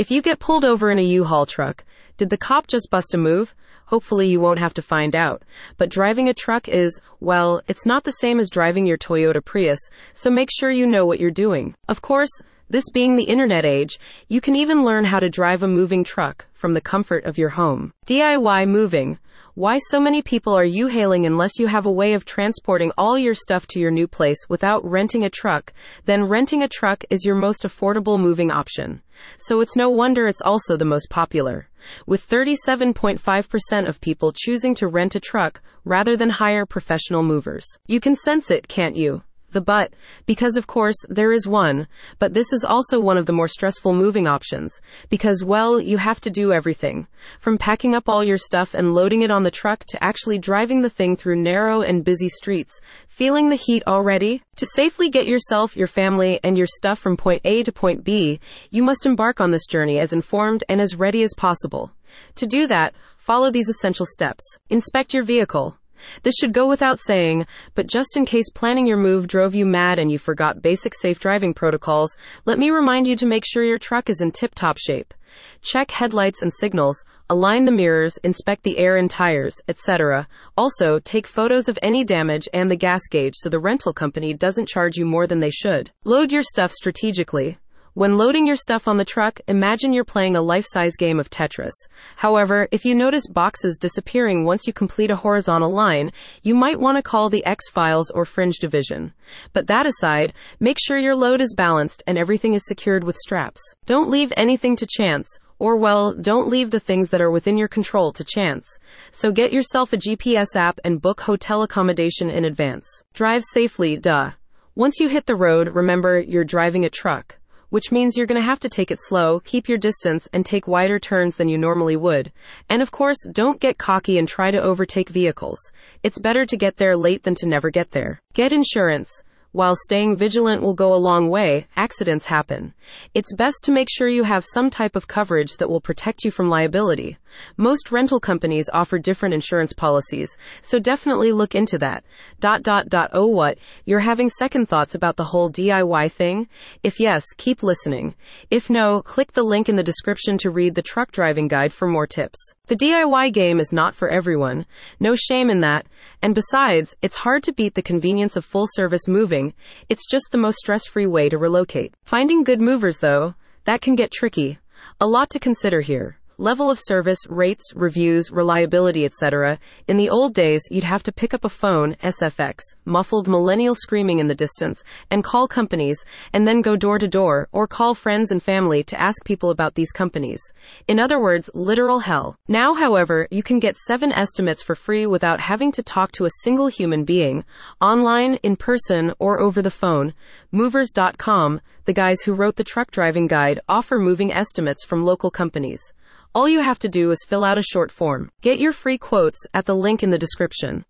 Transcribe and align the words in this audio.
If 0.00 0.10
you 0.10 0.22
get 0.22 0.38
pulled 0.38 0.64
over 0.64 0.90
in 0.90 0.98
a 0.98 1.02
U-Haul 1.02 1.44
truck, 1.44 1.84
did 2.16 2.30
the 2.30 2.38
cop 2.38 2.66
just 2.66 2.88
bust 2.90 3.12
a 3.12 3.18
move? 3.18 3.54
Hopefully 3.84 4.30
you 4.30 4.40
won't 4.40 4.58
have 4.58 4.72
to 4.72 4.80
find 4.80 5.14
out. 5.14 5.42
But 5.76 5.90
driving 5.90 6.26
a 6.26 6.32
truck 6.32 6.70
is, 6.70 7.02
well, 7.20 7.60
it's 7.68 7.84
not 7.84 8.04
the 8.04 8.12
same 8.12 8.40
as 8.40 8.48
driving 8.48 8.86
your 8.86 8.96
Toyota 8.96 9.44
Prius, 9.44 9.90
so 10.14 10.30
make 10.30 10.48
sure 10.50 10.70
you 10.70 10.86
know 10.86 11.04
what 11.04 11.20
you're 11.20 11.30
doing. 11.30 11.74
Of 11.86 12.00
course, 12.00 12.30
this 12.70 12.88
being 12.88 13.16
the 13.16 13.24
internet 13.24 13.66
age, 13.66 14.00
you 14.26 14.40
can 14.40 14.56
even 14.56 14.86
learn 14.86 15.04
how 15.04 15.18
to 15.18 15.28
drive 15.28 15.62
a 15.62 15.68
moving 15.68 16.02
truck 16.02 16.46
from 16.54 16.72
the 16.72 16.80
comfort 16.80 17.26
of 17.26 17.36
your 17.36 17.50
home. 17.50 17.92
DIY 18.06 18.66
moving. 18.68 19.18
Why 19.54 19.78
so 19.78 19.98
many 19.98 20.22
people 20.22 20.56
are 20.56 20.64
U-Hauling 20.64 21.26
unless 21.26 21.58
you 21.58 21.66
have 21.66 21.84
a 21.84 21.90
way 21.90 22.12
of 22.12 22.24
transporting 22.24 22.92
all 22.96 23.18
your 23.18 23.34
stuff 23.34 23.66
to 23.68 23.80
your 23.80 23.90
new 23.90 24.06
place 24.06 24.38
without 24.48 24.88
renting 24.88 25.24
a 25.24 25.30
truck? 25.30 25.72
Then 26.04 26.28
renting 26.28 26.62
a 26.62 26.68
truck 26.68 27.02
is 27.10 27.24
your 27.24 27.34
most 27.34 27.64
affordable 27.64 28.18
moving 28.18 28.52
option. 28.52 29.02
So 29.38 29.60
it's 29.60 29.74
no 29.74 29.90
wonder 29.90 30.28
it's 30.28 30.40
also 30.40 30.76
the 30.76 30.84
most 30.84 31.10
popular. 31.10 31.68
With 32.06 32.28
37.5% 32.28 33.88
of 33.88 34.00
people 34.00 34.32
choosing 34.32 34.76
to 34.76 34.86
rent 34.86 35.16
a 35.16 35.20
truck 35.20 35.60
rather 35.84 36.16
than 36.16 36.30
hire 36.30 36.64
professional 36.64 37.24
movers. 37.24 37.66
You 37.88 37.98
can 37.98 38.14
sense 38.14 38.52
it, 38.52 38.68
can't 38.68 38.94
you? 38.94 39.24
The 39.52 39.60
but, 39.60 39.92
because 40.26 40.56
of 40.56 40.66
course 40.66 40.96
there 41.08 41.32
is 41.32 41.46
one, 41.46 41.86
but 42.18 42.34
this 42.34 42.52
is 42.52 42.64
also 42.64 43.00
one 43.00 43.16
of 43.16 43.26
the 43.26 43.32
more 43.32 43.48
stressful 43.48 43.92
moving 43.92 44.26
options, 44.26 44.80
because 45.08 45.44
well, 45.44 45.80
you 45.80 45.98
have 45.98 46.20
to 46.22 46.30
do 46.30 46.52
everything. 46.52 47.06
From 47.38 47.58
packing 47.58 47.94
up 47.94 48.08
all 48.08 48.24
your 48.24 48.38
stuff 48.38 48.74
and 48.74 48.94
loading 48.94 49.22
it 49.22 49.30
on 49.30 49.42
the 49.42 49.50
truck 49.50 49.84
to 49.88 50.02
actually 50.02 50.38
driving 50.38 50.82
the 50.82 50.90
thing 50.90 51.16
through 51.16 51.36
narrow 51.36 51.82
and 51.82 52.04
busy 52.04 52.28
streets, 52.28 52.80
feeling 53.08 53.48
the 53.48 53.56
heat 53.56 53.82
already? 53.86 54.42
To 54.56 54.66
safely 54.66 55.08
get 55.08 55.26
yourself, 55.26 55.76
your 55.76 55.86
family, 55.86 56.40
and 56.42 56.56
your 56.56 56.66
stuff 56.66 56.98
from 56.98 57.16
point 57.16 57.42
A 57.44 57.62
to 57.62 57.72
point 57.72 58.04
B, 58.04 58.40
you 58.70 58.82
must 58.82 59.06
embark 59.06 59.40
on 59.40 59.50
this 59.50 59.66
journey 59.66 59.98
as 59.98 60.12
informed 60.12 60.64
and 60.68 60.80
as 60.80 60.96
ready 60.96 61.22
as 61.22 61.34
possible. 61.36 61.92
To 62.36 62.46
do 62.46 62.66
that, 62.66 62.94
follow 63.16 63.50
these 63.50 63.68
essential 63.68 64.06
steps. 64.06 64.44
Inspect 64.68 65.14
your 65.14 65.22
vehicle. 65.22 65.76
This 66.22 66.34
should 66.40 66.52
go 66.52 66.66
without 66.66 66.98
saying, 66.98 67.46
but 67.74 67.86
just 67.86 68.16
in 68.16 68.24
case 68.24 68.50
planning 68.50 68.86
your 68.86 68.96
move 68.96 69.26
drove 69.26 69.54
you 69.54 69.66
mad 69.66 69.98
and 69.98 70.10
you 70.10 70.18
forgot 70.18 70.62
basic 70.62 70.94
safe 70.94 71.18
driving 71.18 71.54
protocols, 71.54 72.16
let 72.44 72.58
me 72.58 72.70
remind 72.70 73.06
you 73.06 73.16
to 73.16 73.26
make 73.26 73.44
sure 73.46 73.64
your 73.64 73.78
truck 73.78 74.10
is 74.10 74.20
in 74.20 74.32
tip 74.32 74.54
top 74.54 74.78
shape. 74.78 75.14
Check 75.62 75.90
headlights 75.90 76.42
and 76.42 76.52
signals, 76.52 77.04
align 77.28 77.64
the 77.64 77.72
mirrors, 77.72 78.18
inspect 78.24 78.62
the 78.62 78.78
air 78.78 78.96
and 78.96 79.10
tires, 79.10 79.54
etc. 79.68 80.26
Also, 80.56 80.98
take 80.98 81.26
photos 81.26 81.68
of 81.68 81.78
any 81.82 82.04
damage 82.04 82.48
and 82.52 82.70
the 82.70 82.76
gas 82.76 83.02
gauge 83.10 83.34
so 83.36 83.48
the 83.48 83.58
rental 83.58 83.92
company 83.92 84.34
doesn't 84.34 84.68
charge 84.68 84.96
you 84.96 85.06
more 85.06 85.26
than 85.26 85.40
they 85.40 85.50
should. 85.50 85.90
Load 86.04 86.32
your 86.32 86.42
stuff 86.42 86.72
strategically. 86.72 87.58
When 87.94 88.16
loading 88.16 88.46
your 88.46 88.54
stuff 88.54 88.86
on 88.86 88.98
the 88.98 89.04
truck, 89.04 89.40
imagine 89.48 89.92
you're 89.92 90.04
playing 90.04 90.36
a 90.36 90.40
life 90.40 90.64
size 90.64 90.94
game 90.94 91.18
of 91.18 91.28
Tetris. 91.28 91.72
However, 92.14 92.68
if 92.70 92.84
you 92.84 92.94
notice 92.94 93.26
boxes 93.26 93.78
disappearing 93.78 94.44
once 94.44 94.64
you 94.64 94.72
complete 94.72 95.10
a 95.10 95.16
horizontal 95.16 95.72
line, 95.72 96.12
you 96.40 96.54
might 96.54 96.78
want 96.78 96.98
to 96.98 97.02
call 97.02 97.28
the 97.28 97.44
X 97.44 97.68
Files 97.68 98.08
or 98.12 98.24
Fringe 98.24 98.58
Division. 98.60 99.12
But 99.52 99.66
that 99.66 99.86
aside, 99.86 100.34
make 100.60 100.78
sure 100.78 100.98
your 100.98 101.16
load 101.16 101.40
is 101.40 101.52
balanced 101.56 102.04
and 102.06 102.16
everything 102.16 102.54
is 102.54 102.64
secured 102.64 103.02
with 103.02 103.16
straps. 103.16 103.60
Don't 103.86 104.08
leave 104.08 104.32
anything 104.36 104.76
to 104.76 104.86
chance. 104.88 105.26
Or, 105.58 105.74
well, 105.74 106.14
don't 106.14 106.48
leave 106.48 106.70
the 106.70 106.78
things 106.78 107.10
that 107.10 107.20
are 107.20 107.30
within 107.30 107.58
your 107.58 107.66
control 107.66 108.12
to 108.12 108.24
chance. 108.24 108.78
So 109.10 109.32
get 109.32 109.52
yourself 109.52 109.92
a 109.92 109.96
GPS 109.96 110.54
app 110.54 110.78
and 110.84 111.02
book 111.02 111.22
hotel 111.22 111.62
accommodation 111.62 112.30
in 112.30 112.44
advance. 112.44 112.86
Drive 113.14 113.42
safely, 113.52 113.96
duh. 113.96 114.30
Once 114.76 115.00
you 115.00 115.08
hit 115.08 115.26
the 115.26 115.34
road, 115.34 115.74
remember 115.74 116.20
you're 116.20 116.44
driving 116.44 116.84
a 116.84 116.88
truck 116.88 117.39
which 117.70 117.90
means 117.90 118.16
you're 118.16 118.26
going 118.26 118.40
to 118.40 118.46
have 118.46 118.60
to 118.60 118.68
take 118.68 118.90
it 118.90 119.00
slow, 119.00 119.40
keep 119.40 119.68
your 119.68 119.78
distance, 119.78 120.28
and 120.32 120.44
take 120.44 120.68
wider 120.68 120.98
turns 120.98 121.36
than 121.36 121.48
you 121.48 121.58
normally 121.58 121.96
would. 121.96 122.30
And 122.68 122.82
of 122.82 122.90
course, 122.90 123.18
don't 123.32 123.60
get 123.60 123.78
cocky 123.78 124.18
and 124.18 124.28
try 124.28 124.50
to 124.50 124.62
overtake 124.62 125.08
vehicles. 125.08 125.58
It's 126.02 126.18
better 126.18 126.44
to 126.44 126.56
get 126.56 126.76
there 126.76 126.96
late 126.96 127.22
than 127.22 127.34
to 127.36 127.48
never 127.48 127.70
get 127.70 127.92
there. 127.92 128.20
Get 128.34 128.52
insurance. 128.52 129.22
While 129.52 129.74
staying 129.74 130.14
vigilant 130.14 130.62
will 130.62 130.74
go 130.74 130.94
a 130.94 130.94
long 130.94 131.28
way, 131.28 131.66
accidents 131.76 132.26
happen. 132.26 132.72
It's 133.14 133.34
best 133.34 133.64
to 133.64 133.72
make 133.72 133.88
sure 133.90 134.06
you 134.06 134.22
have 134.22 134.44
some 134.44 134.70
type 134.70 134.94
of 134.94 135.08
coverage 135.08 135.56
that 135.56 135.68
will 135.68 135.80
protect 135.80 136.22
you 136.22 136.30
from 136.30 136.48
liability. 136.48 137.18
Most 137.56 137.90
rental 137.90 138.20
companies 138.20 138.70
offer 138.72 138.98
different 138.98 139.34
insurance 139.34 139.72
policies, 139.72 140.36
so 140.62 140.78
definitely 140.78 141.32
look 141.32 141.56
into 141.56 141.78
that. 141.78 142.04
Dot 142.38 142.62
dot 142.62 142.88
dot 142.88 143.10
oh 143.12 143.26
what, 143.26 143.58
you're 143.84 144.00
having 144.00 144.28
second 144.28 144.66
thoughts 144.66 144.94
about 144.94 145.16
the 145.16 145.24
whole 145.24 145.50
DIY 145.50 146.12
thing? 146.12 146.48
If 146.84 147.00
yes, 147.00 147.24
keep 147.36 147.64
listening. 147.64 148.14
If 148.50 148.70
no, 148.70 149.02
click 149.02 149.32
the 149.32 149.42
link 149.42 149.68
in 149.68 149.74
the 149.74 149.82
description 149.82 150.38
to 150.38 150.50
read 150.50 150.76
the 150.76 150.82
truck 150.82 151.10
driving 151.10 151.48
guide 151.48 151.72
for 151.72 151.88
more 151.88 152.06
tips. 152.06 152.38
The 152.66 152.76
DIY 152.76 153.32
game 153.32 153.58
is 153.58 153.72
not 153.72 153.96
for 153.96 154.08
everyone. 154.08 154.64
No 155.00 155.16
shame 155.16 155.50
in 155.50 155.58
that. 155.60 155.86
And 156.22 156.36
besides, 156.36 156.94
it's 157.02 157.16
hard 157.16 157.42
to 157.44 157.52
beat 157.52 157.74
the 157.74 157.82
convenience 157.82 158.36
of 158.36 158.44
full 158.44 158.66
service 158.68 159.08
moving. 159.08 159.39
It's 159.88 160.08
just 160.08 160.26
the 160.30 160.44
most 160.44 160.58
stress 160.58 160.86
free 160.86 161.06
way 161.06 161.28
to 161.28 161.38
relocate. 161.38 161.94
Finding 162.04 162.44
good 162.44 162.60
movers, 162.60 162.98
though, 162.98 163.34
that 163.64 163.80
can 163.80 163.96
get 163.96 164.12
tricky. 164.12 164.58
A 165.00 165.06
lot 165.06 165.30
to 165.30 165.38
consider 165.38 165.80
here 165.80 166.19
level 166.40 166.70
of 166.70 166.78
service, 166.80 167.18
rates, 167.28 167.70
reviews, 167.76 168.32
reliability, 168.32 169.04
etc. 169.04 169.58
In 169.86 169.98
the 169.98 170.08
old 170.08 170.32
days, 170.32 170.62
you'd 170.70 170.84
have 170.84 171.02
to 171.02 171.12
pick 171.12 171.34
up 171.34 171.44
a 171.44 171.50
phone, 171.50 171.96
SFX, 172.02 172.60
muffled 172.86 173.28
millennial 173.28 173.74
screaming 173.74 174.20
in 174.20 174.26
the 174.26 174.34
distance, 174.34 174.82
and 175.10 175.22
call 175.22 175.46
companies, 175.46 176.02
and 176.32 176.48
then 176.48 176.62
go 176.62 176.76
door 176.76 176.98
to 176.98 177.06
door, 177.06 177.50
or 177.52 177.66
call 177.66 177.94
friends 177.94 178.32
and 178.32 178.42
family 178.42 178.82
to 178.82 178.98
ask 178.98 179.22
people 179.22 179.50
about 179.50 179.74
these 179.74 179.92
companies. 179.92 180.40
In 180.88 180.98
other 180.98 181.20
words, 181.20 181.50
literal 181.52 181.98
hell. 181.98 182.36
Now, 182.48 182.72
however, 182.72 183.28
you 183.30 183.42
can 183.42 183.60
get 183.60 183.76
seven 183.76 184.10
estimates 184.10 184.62
for 184.62 184.74
free 184.74 185.04
without 185.04 185.40
having 185.40 185.72
to 185.72 185.82
talk 185.82 186.10
to 186.12 186.24
a 186.24 186.36
single 186.42 186.68
human 186.68 187.04
being, 187.04 187.44
online, 187.82 188.36
in 188.36 188.56
person, 188.56 189.12
or 189.18 189.40
over 189.40 189.60
the 189.60 189.70
phone. 189.70 190.14
Movers.com, 190.52 191.60
the 191.84 191.92
guys 191.92 192.22
who 192.22 192.32
wrote 192.32 192.56
the 192.56 192.64
truck 192.64 192.90
driving 192.90 193.26
guide, 193.26 193.60
offer 193.68 193.98
moving 193.98 194.32
estimates 194.32 194.86
from 194.86 195.04
local 195.04 195.30
companies. 195.30 195.92
All 196.32 196.48
you 196.48 196.60
have 196.62 196.78
to 196.80 196.88
do 196.88 197.10
is 197.10 197.24
fill 197.26 197.42
out 197.42 197.58
a 197.58 197.62
short 197.62 197.90
form. 197.90 198.30
Get 198.40 198.60
your 198.60 198.72
free 198.72 198.98
quotes 198.98 199.38
at 199.52 199.66
the 199.66 199.74
link 199.74 200.04
in 200.04 200.10
the 200.10 200.18
description. 200.18 200.84